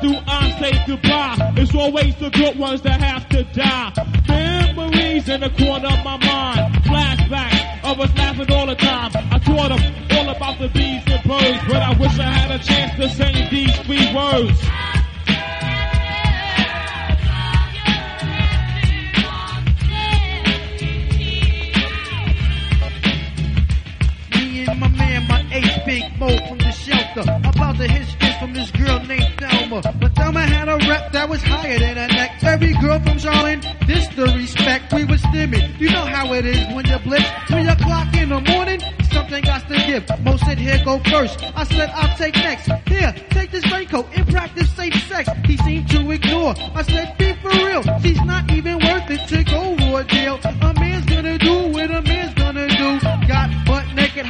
[0.00, 1.52] do I say goodbye?
[1.56, 3.92] It's always the good ones that have to die.
[4.28, 9.10] Memories in the corner of my mind, flashbacks of us laughing all the time.
[9.14, 12.62] I taught them all about the bees and birds, but I wish I had a
[12.62, 14.87] chance to sing these three words.
[30.28, 32.44] Thelma had a rep that was higher than her neck.
[32.44, 34.92] Every girl from Charlotte, this the respect.
[34.92, 35.80] We was stimming.
[35.80, 37.24] You know how it is when you blitz.
[37.46, 38.78] Three o'clock in the morning,
[39.10, 40.04] something got to give.
[40.20, 41.42] Mo said, here go first.
[41.56, 42.68] I said, I'll take next.
[42.86, 45.30] Here, take this raincoat and practice safe sex.
[45.46, 46.54] He seemed to ignore.
[46.74, 47.82] I said, be for real.
[48.02, 50.38] She's not even worth it to go deal.
[50.44, 50.57] A man's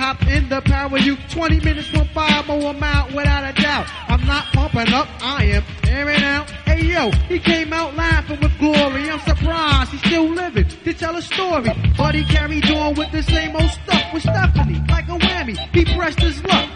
[0.09, 1.16] hop in the power you.
[1.28, 3.86] 20 minutes went by, more I'm out without a doubt.
[4.09, 6.51] I'm not pumping up, I am airing out.
[6.64, 9.10] Hey yo, he came out laughing with glory.
[9.10, 11.70] I'm surprised he's still living to tell a story.
[11.97, 15.56] But he carried on with the same old stuff with Stephanie, like a whammy.
[15.74, 16.70] He pressed his luck.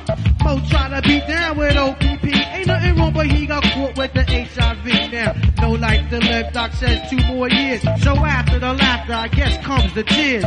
[0.45, 2.25] Mo tried to beat down with OPP.
[2.25, 5.33] Ain't nothing wrong, but he got caught with the HIV now.
[5.63, 7.81] No life to live, doc says two more years.
[8.03, 10.45] So after the laughter, I guess comes the tears.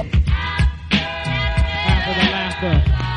[2.16, 3.15] The laughter.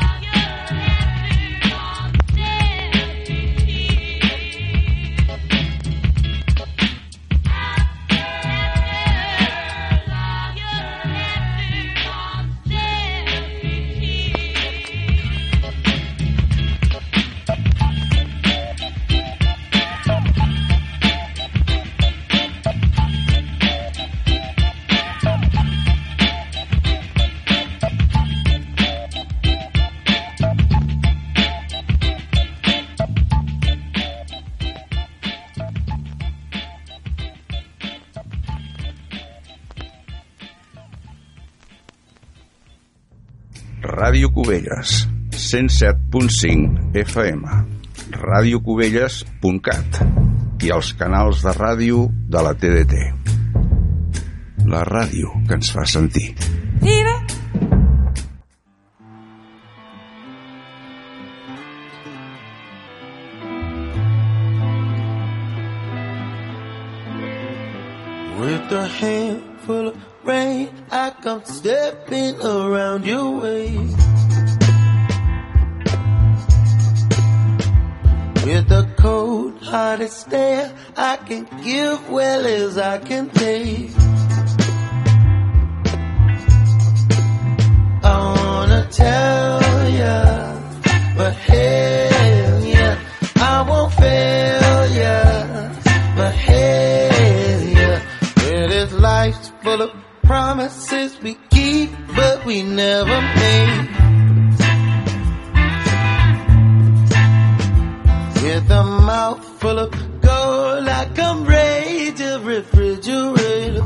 [44.09, 45.05] Ràdio Cubelles,
[45.37, 47.43] 107.5 FM,
[48.17, 49.99] radiocubelles.cat
[50.65, 53.03] i els canals de ràdio de la TDT.
[54.65, 56.33] La ràdio que ens fa sentir.
[56.81, 57.13] Vive.
[68.41, 73.77] With a handful of rain, I come stepping around your way.
[78.45, 83.91] With a cold hearted stare, I can give well as I can take.
[88.03, 90.59] I wanna tell ya,
[91.15, 92.99] but hell yeah,
[93.35, 94.38] I won't fail.
[100.59, 103.89] promises we keep, but we never make.
[108.43, 109.91] With a mouth full of
[110.21, 113.85] gold, like I'm rage a refrigerator.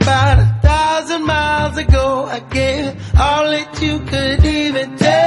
[0.00, 2.86] About a thousand miles ago, I gave
[3.20, 5.23] all that you could even take.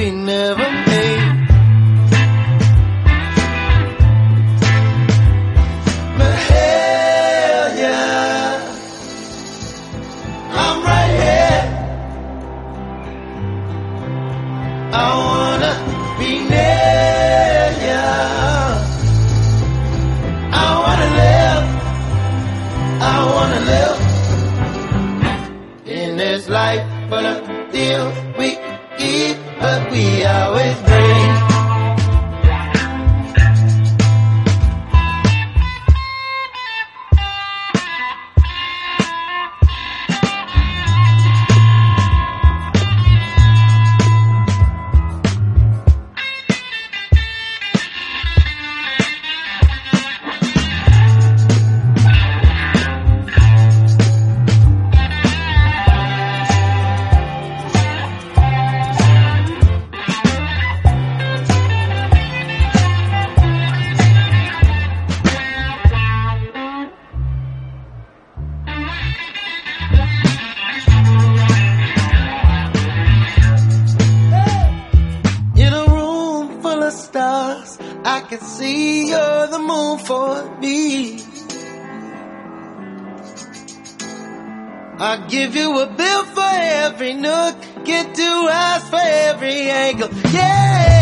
[0.00, 0.89] we never
[85.20, 90.08] I give you a bill for every nook, get two eyes for every angle.
[90.32, 90.99] Yeah!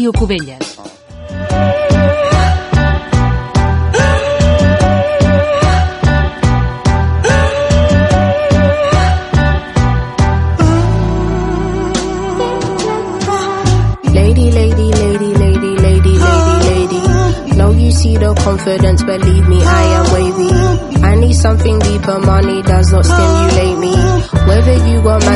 [0.00, 0.80] Ràdio Cubelles.
[14.14, 16.18] Lady, lady, lady, lady, lady, lady,
[16.68, 17.56] lady.
[17.56, 20.50] Know you see the confidence, believe me, I am wavy.
[21.04, 23.06] I need something deeper, money does not.
[23.06, 23.19] Whether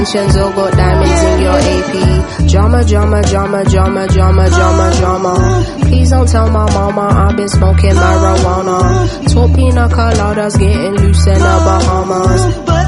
[0.05, 2.49] mansions or oh got diamonds in your AP.
[2.51, 5.65] Drama, drama, drama, drama, drama, drama, drama.
[5.83, 9.33] Please don't tell my mama I've been smoking marijuana.
[9.33, 12.84] Talk pina coladas, getting loose in the Bahamas.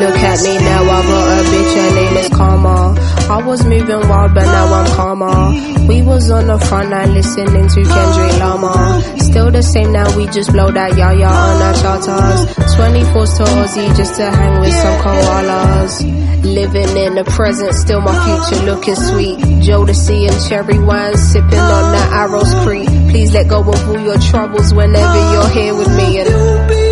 [0.00, 2.94] Look at me now, I got a bitch, her name is Karma.
[3.28, 5.86] I was moving wild, but now I'm calmer.
[5.86, 9.02] We was on the front line listening to Kendrick Lamar.
[9.18, 12.40] Still the same now, we just blow that yaya on our charters.
[12.80, 16.44] 24s to Aussie just to hang with some koalas.
[16.44, 19.38] Living in the present, still my future looking sweet.
[19.60, 22.88] Jodeci and cherry wine, sipping on the Arrows Creek.
[23.10, 26.20] Please let go of all your troubles whenever you're here with me.
[26.20, 26.89] And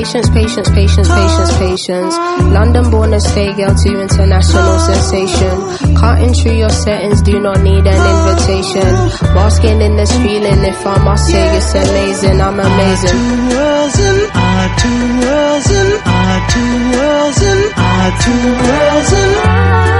[0.00, 2.14] Patience, patience, patience, patience, patience.
[2.56, 5.94] London born and stay girl to international sensation.
[5.94, 8.88] Cutting through your settings, do not need an invitation.
[9.36, 13.10] Basking in this feeling, if I must say it's amazing, I'm amazing.
[13.10, 19.99] Two worlds and our two worlds and our two worlds and our two worlds and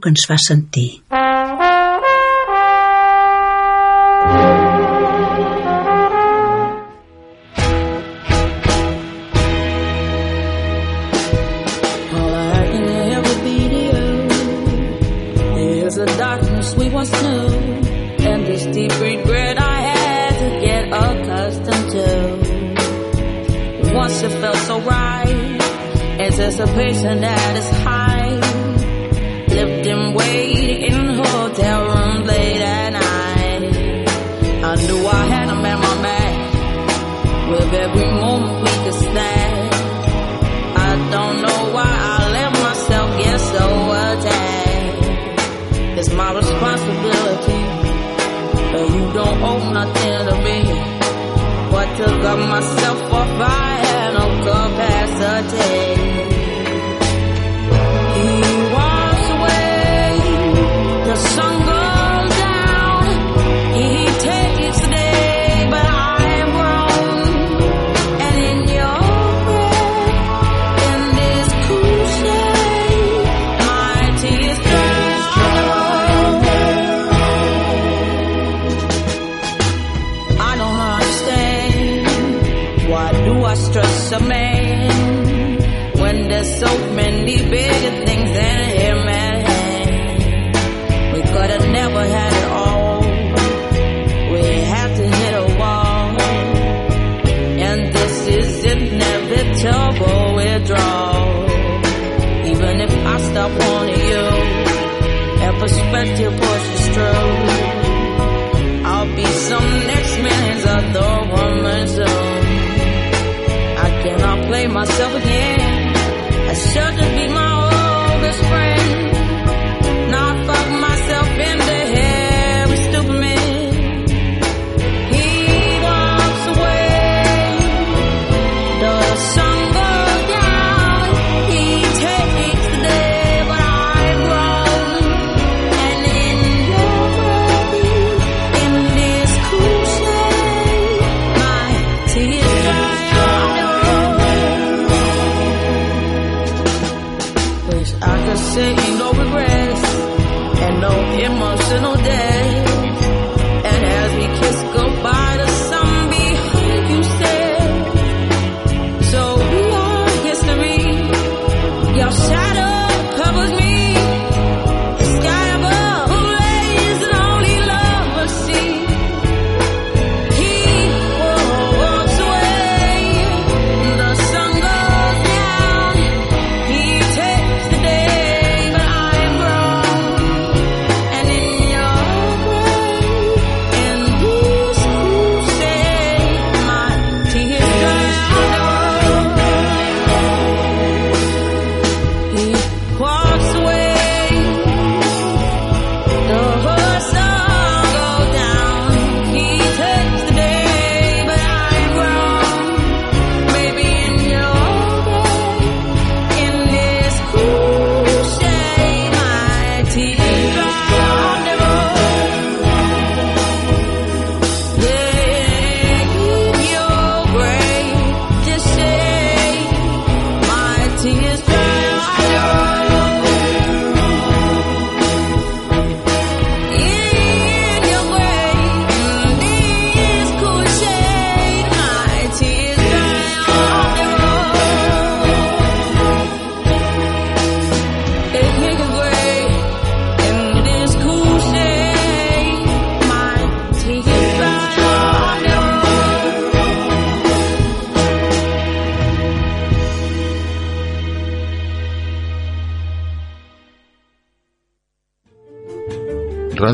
[0.00, 0.99] Que ens fa sentir.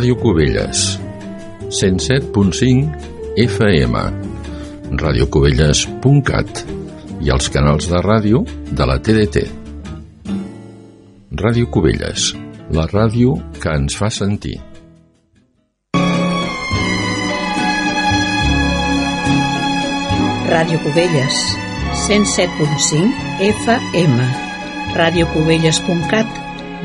[0.06, 0.80] Ràdio Cubelles
[1.74, 4.02] 107.5 FM
[5.02, 6.60] radiocubelles.cat
[7.26, 9.42] i els canals de ràdio de la TDT.
[11.42, 12.28] Ràdio Cubelles,
[12.78, 14.54] la ràdio que ens fa sentir.
[20.54, 21.44] Ràdio Cubelles,
[22.06, 24.32] 107.5 FM,
[25.02, 26.35] radiocubelles.cat